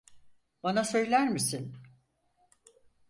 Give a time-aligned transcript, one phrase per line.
[0.63, 1.75] Bana söyler misin?